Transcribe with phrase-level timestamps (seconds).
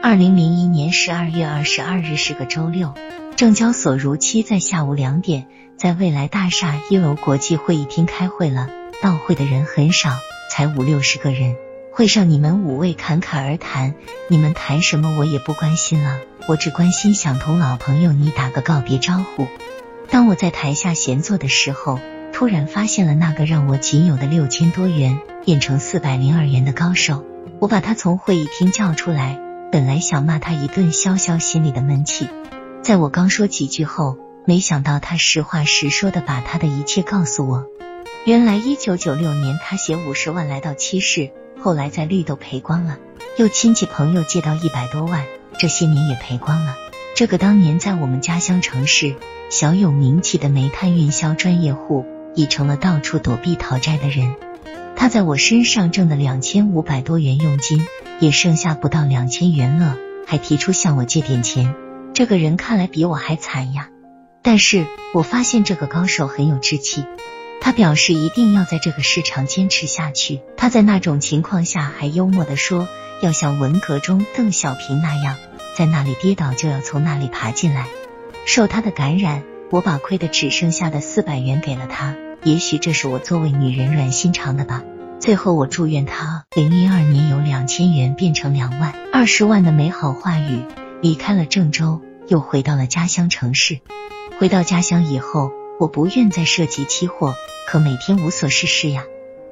[0.00, 2.94] 二零零一年十二月二十二日是个周六，
[3.36, 8.68] 证交所如期在下午两点在未来大厦一楼国际会议厅开会了。
[9.02, 10.10] 到会的人很少，
[10.50, 11.56] 才五六十个人。
[11.92, 13.94] 会上你们五位侃侃而谈，
[14.28, 19.48] 你们谈什么我也不关心了，我只关心想同老朋友你打个告别招呼。
[20.10, 21.98] 当我在台下闲坐的时候，
[22.32, 27.24] 突然发现了那个让我仅有的六千多元变成四百零二元的高手，
[27.58, 29.38] 我把他从会议厅叫出来。
[29.70, 32.26] 本来想骂他一顿消消心里的闷气，
[32.82, 37.66] 在我刚说几句后，没想到他实话实说的把他的一切告诉我。
[38.24, 42.96] 原来一九九六年他携五十万来到七市，后来在绿豆赔光了，
[43.36, 45.26] 又亲戚朋友借到一百多万，
[45.58, 46.74] 这些年也赔光了。
[47.14, 49.16] 这个当年在我们家乡城市
[49.50, 54.34] 小有名气的煤炭运销专业户，已成了到处躲避讨债的人。
[54.96, 57.86] 他在我身上挣的两千五百多元佣金。
[58.20, 61.76] 也剩下不到两千元了，还提出向我借点钱。
[62.14, 63.90] 这个人看来比我还惨呀。
[64.42, 67.04] 但是我发现这个高手很有志气，
[67.60, 70.40] 他表示一定要在这个市场坚持下去。
[70.56, 72.88] 他在那种情况下还幽默的说，
[73.22, 75.36] 要像文革中邓小平那样，
[75.76, 77.86] 在那里跌倒就要从那里爬进来。
[78.46, 82.16] 受他的感染，我把亏的只剩下的四百元给了他。
[82.44, 84.82] 也许这是我作为女人软心肠的吧。
[85.20, 90.62] 最后，我祝愿他零零二年由两千元变成两万、二十万的美好话语。
[91.02, 93.80] 离开了郑州，又回到了家乡城市。
[94.38, 97.34] 回到家乡以后，我不愿再涉及期货，
[97.66, 99.04] 可每天无所事事呀。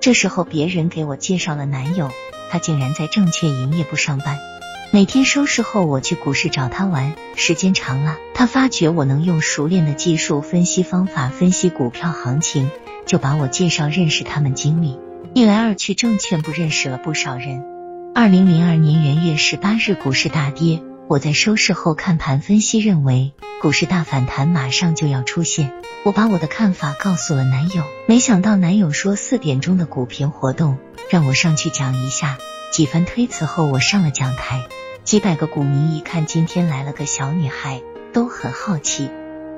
[0.00, 2.10] 这时候，别人给我介绍了男友，
[2.50, 4.38] 他竟然在证券营业部上班。
[4.90, 7.14] 每天收市后，我去股市找他玩。
[7.36, 12.70] 时间长了，他发觉我能用熟练的技术分析方法分析股票行情，
[13.04, 14.98] 就把我介绍认识他们经理。
[15.34, 17.62] 一来二去，证券部认识了不少人。
[18.14, 20.82] 二零零二年元月十八日，股市大跌。
[21.06, 25.70] 我在收市后看盘分析，认为股市大反弹马上就要出现。
[26.02, 30.78] 我把我的看法告诉了男友，没想到男友说四点钟的股评活动
[31.10, 32.38] 让我上去讲一下。
[32.70, 34.66] 几番推辞后，我上了讲台。
[35.02, 39.10] 几百个股民一看今天来了个小女孩，都很好奇。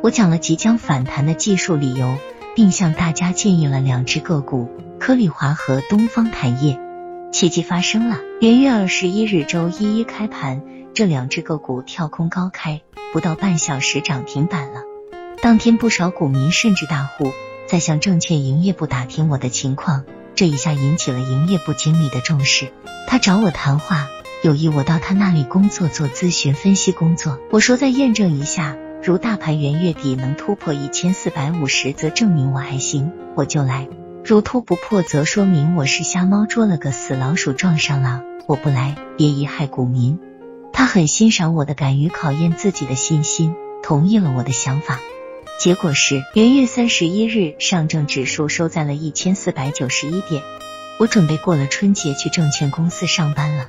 [0.03, 2.17] 我讲了即将反弹的技术理由，
[2.55, 4.71] 并向大家建议了两只个股。
[5.01, 6.79] 科力华和东方钛业，
[7.33, 8.19] 奇迹发生了。
[8.41, 10.63] 元月二十一日周一一开盘，
[10.95, 12.83] 这两只个股跳空高开，
[13.13, 14.83] 不到半小时涨停板了。
[15.43, 17.33] 当天不少股民甚至大户
[17.67, 20.05] 在向证券营业部打听我的情况，
[20.35, 22.73] 这一下引起了营业部经理的重视。
[23.07, 24.09] 他找我谈话，
[24.43, 27.39] 有意我到他那里工作做咨询分析工作。
[27.51, 33.89] 我说再验证一下，如大盘元月底能突破一千四百五十，则证明我还行，我就来。
[34.25, 38.23] 如突不破，则说明我是瞎猫捉了个死老鼠撞上了。
[38.47, 40.19] 我不来，别贻害股民。
[40.73, 45.01] 他很欣赏我的敢于考验自己的信心，同意了我的想法。
[45.61, 50.43] 结果是元月三十一日，上证指数收在了一千四百九十一点。
[50.99, 53.69] 我准备过了春节去证券公司上班了。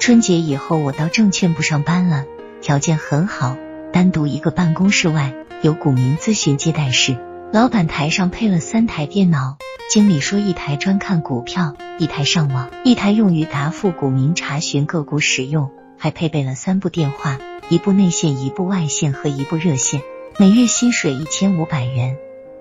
[0.00, 2.24] 春节以后，我到证券部上班了，
[2.62, 3.58] 条件很好，
[3.92, 7.18] 单独一个办公室外有股民咨询接待室，
[7.52, 9.58] 老板台上配了三台电脑。
[9.90, 20.00] 经理说，一台专看股票，一台上网，一台用于答复股民查询个股使用，还配备了三部电话，一部内线，一部外线和一部热线。
[20.38, 22.18] 每月薪水一千五百元。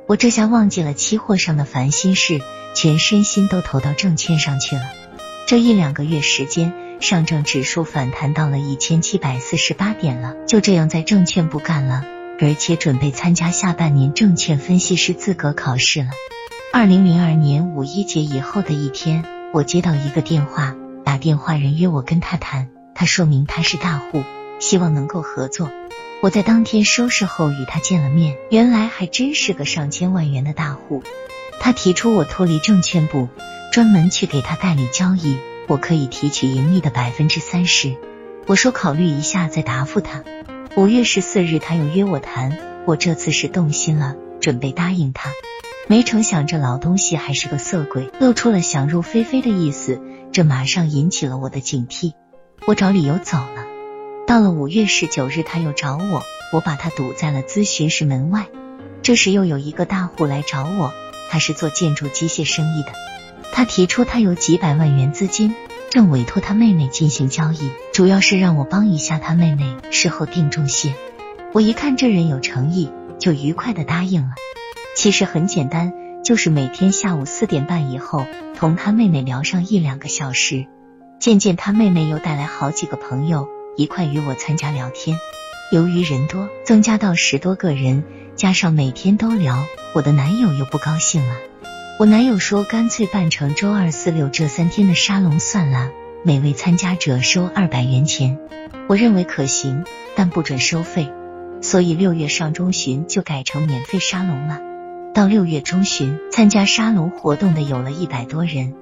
[0.08, 2.40] 我这下忘记了期货上的烦心事，
[2.74, 4.84] 全身心都投到证券上去了。
[5.46, 10.36] 这一两个月时间，上证指数反弹到了一千七百四十八点了。
[10.48, 12.06] 就这样在证券部干了，
[12.40, 16.12] 而且准备参加下半年证券分析师资格考试了。
[16.72, 24.24] 二零零二年五一节以后的一天，我接到一个电话，打电话人约我跟他谈，他说明他是大户，
[24.62, 25.70] 希望能够合作。
[26.26, 31.04] 我在当天收拾后与他见了面，原来还真是个上千万元的大户。
[31.60, 33.30] 他提出我脱离证券部，
[33.72, 35.38] 专门去给他代理交易，
[35.68, 37.96] 我可以提取盈利的百分之三十。
[38.48, 40.24] 我说考虑一下再答复他。
[40.76, 42.58] 五月十四日他又约我谈，
[42.88, 45.30] 我这次是动心了，准备答应他。
[45.88, 50.02] 没成想，这老东西还是个色鬼，露出了想入非非的意思，
[50.32, 52.14] 这马上引起了我的警惕。
[52.66, 53.65] 我找理由走了。
[54.28, 58.48] 到了五月十九日，他又找我，我把他堵在了咨询室门外。
[59.04, 60.92] 这时又有一个大户来找我，
[61.30, 62.92] 他是做建筑机械生意的。
[63.52, 65.54] 他提出他有几百万元资金，
[65.92, 70.96] 正委托他妹妹进行交易，主要是让我帮一下他妹妹，事后定重谢。
[71.54, 74.30] 我一看这人有诚意，就愉快的答应了。
[74.96, 75.94] 其实很简单，
[76.24, 78.26] 就是每天下午四点半以后，
[78.58, 80.66] 同他妹妹聊上一两个小时。
[81.20, 85.18] 渐渐，他妹妹又带来好几个朋友，一块与我参加聊天。
[85.72, 88.04] 由于人多，增加到十多个人，
[88.36, 91.36] 加上每天都聊，我的男友又不高兴了。
[92.00, 95.90] 我男友说，干脆办成周二、四、六这三天的沙龙算了，
[96.24, 98.38] 每位参加者收二百元钱。
[98.88, 99.84] 我认为可行，
[100.16, 101.12] 但不准收费，
[101.62, 104.60] 所以六月上中旬就改成免费沙龙了。
[105.14, 108.76] 到六月中旬，参加沙龙活动的有了一百多人。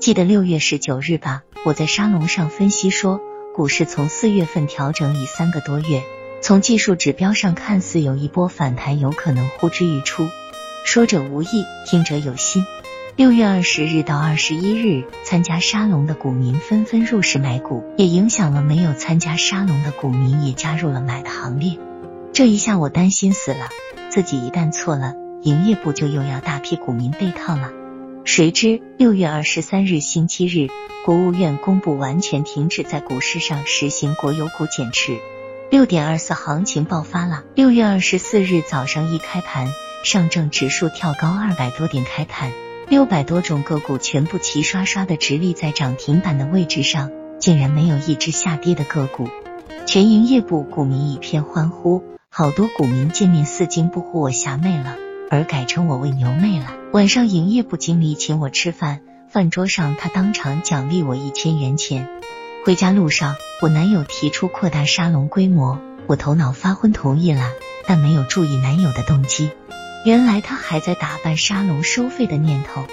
[0.00, 3.20] 记得六月十九日吧，我在沙龙上分析说，
[3.54, 6.02] 股市从四月份调整已三个多月，
[6.40, 10.28] 从技术指标上看似有一波反弹，有可能呼之欲出。
[10.84, 12.66] 说者无意，听者有心。
[13.14, 21.78] 六月二十日到二十一日，参加沙龙的股民纷纷入市买股，也影响了没有参加沙龙的股民也加入了买的行列。
[22.32, 23.68] 这一下我担心死了，
[24.10, 27.70] 自己一旦错了，营业部就又要大批股民被套了。
[28.24, 30.68] 谁知六月二十三日星期日，
[31.04, 35.18] 国务院公布完全停止在股市上实行国有股减持。
[35.70, 37.44] 六点二四行情爆发了。
[37.54, 39.68] 六月二十四日早上一开盘。
[40.04, 42.52] 上证指数跳高二百多点开盘，
[42.88, 49.28] 六百多种个股全部齐刷刷的直立在涨停板的位置上，竟然没有一只下跌的个股。
[49.86, 54.96] 全营业部股民一片欢呼，好多股民见面四惊不呼我霞妹了，
[55.30, 56.72] 而改称我为牛妹了。
[56.92, 62.08] 晚上营业部经理请我吃饭，饭桌上他当场奖励我一千元钱。
[62.64, 67.50] 回家路上，我男友提出扩大沙龙规模，我头脑发昏同意了，
[67.86, 69.50] 但没有注意男友的动机。
[70.06, 72.86] 原来他还在打扮沙龙收费的念头。